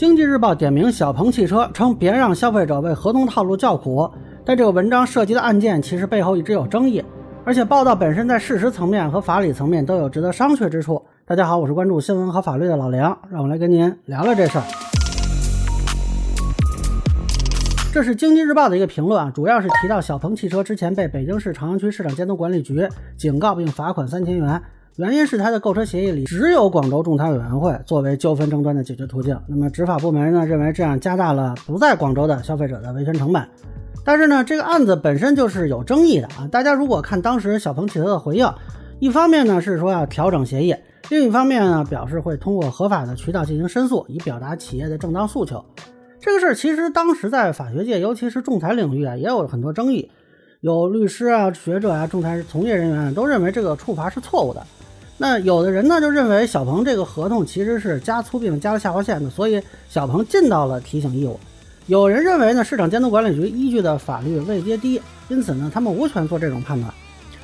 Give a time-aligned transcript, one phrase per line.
[0.00, 4.10] 经济日报点名小鹏汽车，称别让消费者为合同套路叫苦。
[4.46, 7.04] 但这个文章涉及的案件其实背后一直有争议，
[7.44, 11.04] 而且报道本身在事实层面和法理层面都有值得商榷之处。
[11.26, 14.64] 大家好，我是关注新闻和法律的老梁，让我来跟您聊聊这事儿。
[17.92, 22.88] 这是经济日报的一个评论啊，主要是提到小鹏汽车之前被北京市朝阳区市场监督管理局
[23.18, 24.62] 警告并罚款三千元。
[25.00, 29.34] 原因是他的购车协议里只有广州仲裁委员会作为纠纷争端的解决途径。
[29.48, 33.42] 那么执法部门呢认为这样加大了不在广州的消费者的维权成本。
[34.04, 36.46] 但是呢，这个案子本身就是有争议的啊。
[36.52, 38.46] 大家如果看当时小鹏汽车的回应，
[38.98, 40.76] 一方面呢是说要调整协议，
[41.08, 45.64] 另一方面呢表示会通过合法的渠道进行申诉，以表达企业的正当诉求。
[46.20, 50.10] 这个事儿其实当时在法学界，尤其是仲裁领域啊，也有很多争议。
[50.60, 54.62] 有律师啊、学者啊、仲裁从业人员都认为这个处罚是错误的。
[55.22, 61.38] 那有的人呢就认为小鹏这个合同其实是加粗并加了下划线的，所以小鹏尽到了提醒义务。
[61.88, 66.90] 有人认为呢市场监督管理局依据的法律位阶低，因此呢他们无权做这种判断。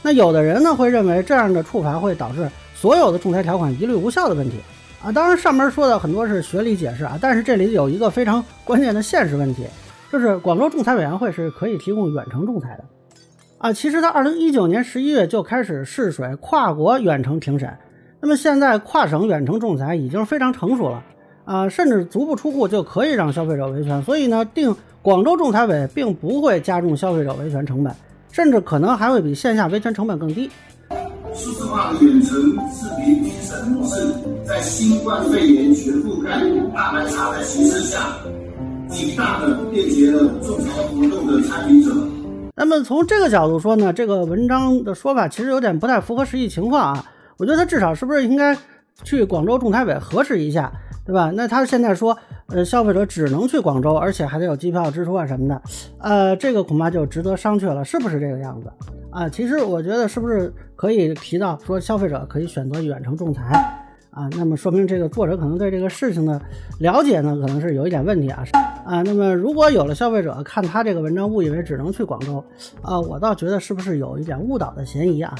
[0.00, 4.56] 那有的人呢会认为这样的处罚会导致所有的仲裁条款一律无效的问题
[5.02, 5.12] 啊。
[5.12, 9.66] 当然上面说的很多是学理解释啊，但是这里有一个非常关键的现实问题，
[10.10, 12.84] 就是广州仲裁委员会是可以提供远程仲裁的。
[13.58, 17.68] 啊，其实，在二零一九年十一月就开始试水跨国远程庭审，
[18.20, 21.02] 那么现在跨省远程仲裁已经非常成熟了
[21.44, 24.00] 啊，甚至足不出户就可以让消费者维权。
[24.04, 27.92] 所以呢，定广州仲裁委并不会加重消费者维权成本，
[28.30, 30.48] 甚至可能还会比线下维权成本更低。
[31.34, 36.30] 数字化的远程视频庭审模式，在新冠肺炎全覆盖、
[36.72, 37.98] 大盘查的形势下，
[38.88, 41.90] 极大的便捷了仲裁活动的参与者。
[42.58, 47.04] 那么从这个角度说呢，这个文章的说法其实有点不太符合实际情况啊。
[47.36, 48.56] 我觉得他至少是不是应该
[49.04, 50.72] 去广州仲裁委核实一下，
[51.06, 51.30] 对吧？
[51.34, 55.62] 那他现在说，呃，消费者只能去广州，而且还得有机票支出啊什么的，
[56.00, 58.72] 呃，这个恐怕就值得商榷了，是不是这个样子
[59.12, 59.28] 啊？
[59.28, 63.87] 其实我觉得是不是可以提到说，消费者可以选择远程仲裁？
[64.10, 66.40] 啊，那么说明这个作者可能对这个事情的
[66.80, 68.42] 了解呢，可能是有一点问题啊。
[68.84, 72.42] 啊，那么如果有了消费者看他这个文章误以为只能去广州，
[72.82, 75.34] 啊，我倒觉得是不是有一点误导的嫌疑啊？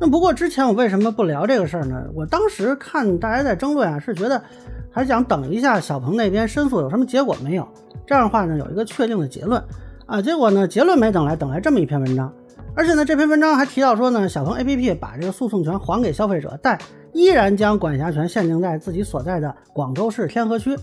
[0.00, 2.04] 那不过之前我为什么不聊这个事儿呢？
[2.14, 4.42] 我当时看大家在争论啊，是觉得
[4.90, 7.68] 还想等一下小鹏那边申诉有什么结果没有，
[8.06, 9.62] 这样的话呢有一个确定的结论
[10.06, 10.22] 啊。
[10.22, 12.32] 结果呢结论没等来，等来这么一篇文章。
[12.76, 16.76] 而且呢，这篇文章还提到说呢，小鹏 APP 把这个诉讼权还给消费者，但
[17.12, 20.76] 依然将管辖权限定在自己所在的广州市天河区。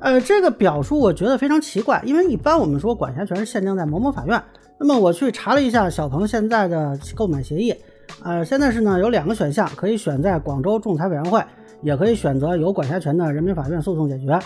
[0.00, 4.42] 呃，这个表述我觉得非常奇怪，因为一般我们说管辖权是限定在某某法院。
[4.78, 7.74] 那么我去查了一下小鹏现在的购买协议，
[8.22, 11.42] 呃，现在是呢有两个选项，可以选在广州仲裁委员会，
[11.82, 14.38] 也可以选择有管辖权的人民法院诉讼解决。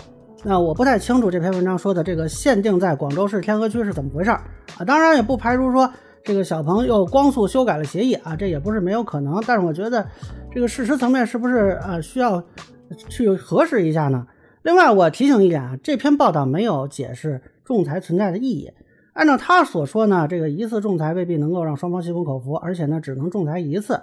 [0.44, 4.40] 那我不太清楚这篇文章说的这个限定在广州市天河区是怎么回事儿
[4.76, 4.84] 啊？
[4.84, 5.90] 当然也不排除说。
[6.24, 9.42] 这个小鹏又光速修改了协议啊，这也不是没有可能。
[9.46, 10.06] 但是我觉得
[10.50, 12.42] 这个事实层面是不是呃需要
[13.10, 14.26] 去核实一下呢？
[14.62, 18.72] 另外，我提醒一点啊，这篇报道没有解释仲裁存在的意义。
[19.12, 24.00] 按照他所说呢，这个一次仲裁未必能够让双方心服口服，而且呢只能仲裁一次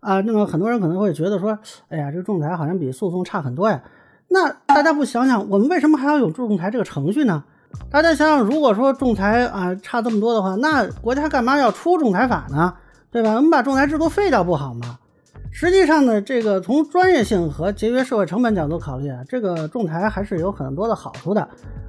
[0.00, 0.20] 啊。
[0.22, 1.56] 那么很多人可能会觉得说，
[1.88, 3.84] 哎呀，这个仲裁好像比诉讼差很多呀。
[4.26, 7.44] 那大家不想想，我们为什么还要有仲裁这个程序呢？
[7.90, 12.74] 大家想想，如果说仲裁啊差这么多的话，那国家干嘛要出仲裁法呢？
[13.10, 13.34] 对吧？
[13.34, 14.98] 我们把仲裁制度废掉不好吗？
[15.52, 21.40] 实际上呢，这个从专业性和节约社会成本角度考虑啊，这个仲裁还是有很多的好处的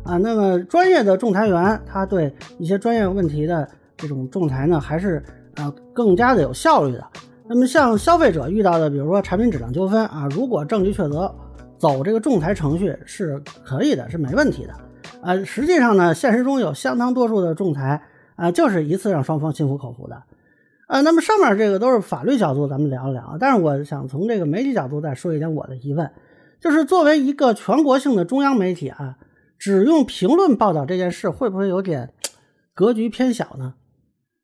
[0.03, 0.17] 啊。
[0.17, 5.23] 那么专业的仲裁员，他对一些专业问题的这种仲裁呢，还是
[5.57, 7.05] 啊更加的有效率的。
[7.47, 11.31] 那么像消费者遇到的，比如说产品质量纠纷啊，如果证据确凿，
[11.77, 14.73] 走这个仲裁程序是可以的，是没问题的。
[15.23, 18.01] 呃，实际上呢，现实中有相当多数的仲裁
[18.35, 20.23] 啊，就是一次让双方心服口服的。
[20.87, 23.37] 呃，那么上面这个都是法律角度，咱们聊一聊。
[23.39, 26.11] 但是我想从这个媒体角度再说一点我的疑问，
[26.59, 29.15] 就是作为一个全国性的中央媒体啊，
[29.57, 32.13] 只用评论报道这件事，会不会有点
[32.73, 33.75] 格局偏小呢？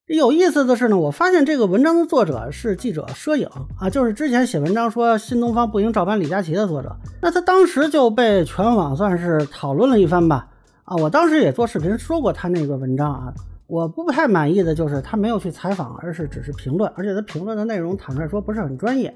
[0.08, 10.48] 有意思的是呢，我发现这个文章的作者是记者摄影啊，就是之前写文章说新东方不应照搬李佳琦的作者，那他当时就被全网算是讨论了一番吧。
[10.88, 13.34] 啊，我当时也做视频说过他那个文章啊，
[13.68, 19.14] 我不太满意的就是他没有去采访，而是只是评论，而且他评论的内容坦率说不是很专业。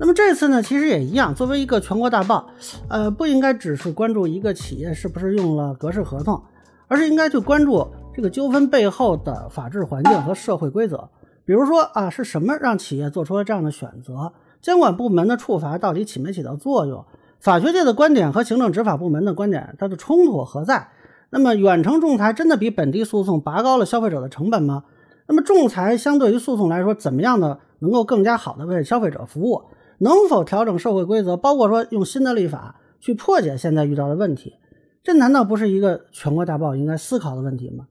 [0.00, 2.48] 那么这次呢，其实也一样，作为一个全国大报，
[2.88, 6.42] 呃，不应该只是关注一个企业是不是用了格式合同，
[6.88, 11.08] 而是应该去关注这个纠纷背后的法治环境和社会规则。
[11.44, 14.32] 比如说啊，是什么让企业做出了这样的选择？
[14.60, 17.04] 监管部门的处罚到底起没起到作用？
[17.38, 20.88] 法学界的观点和行政执法部门的观点，它的冲突何在？
[21.30, 24.84] 那么远程仲裁真的比本地诉讼拔高了消费者的成本吗？
[25.28, 29.62] 那么仲裁相对于诉讼来说，怎么样的能够更加好的为消费者服务？
[29.98, 34.54] 能否调整社会规则，包括说用新的立法去破解现在遇到的问题？
[35.02, 37.86] 这难道不是一个全国大报应该思考的问题吗？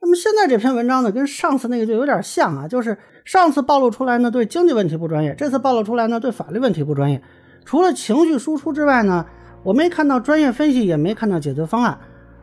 [0.00, 7.20] 那么现在这篇文章呢，跟上次那个就有点像啊，就是上次暴露出来呢对经济问题不专业，这次暴露出来呢对法律问题不专业。
[7.64, 9.26] 除了情绪输出之外呢，
[9.64, 11.98] 我没看到专业分析，也没看到解决方案。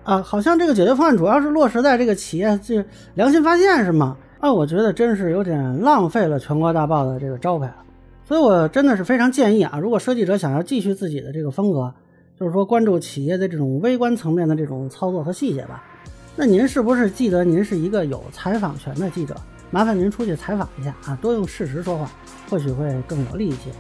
[0.06, 2.86] 啊，好像这个解决方案主要是落实在这个企业这
[3.16, 4.16] 良心发现是吗？
[4.40, 7.78] 啊，我觉得真是有点浪费了全国大报的这个招牌了。
[8.24, 11.92] 所以我真的是非常建议啊，如果设计者想要继续自己的这个风格，
[12.40, 15.84] 就是说关注企业的这种微观层面的这种操作和细节吧，
[16.36, 19.36] 那您是不是记得您是一个有采访权的记者？
[19.72, 22.12] 麻烦您出去采访一下啊，多用事实说话，
[22.48, 23.72] 或许会更有利一些。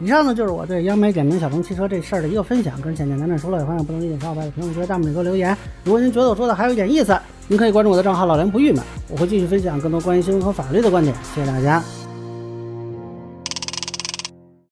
[0.00, 5.56] 以上呢就是我对央美点名小鹏汽车这事儿的一个分享，个人浅见难说了，有朋友不能理解小伙伴在评论区、弹幕里给我留言。
[5.84, 7.18] 如果您觉得我说的还有一点意思，
[7.48, 11.14] 您可以关注我的账号老梁不郁闷，我会继续分享更多关于新闻和法律的观点。
[11.34, 12.07] 谢谢大家。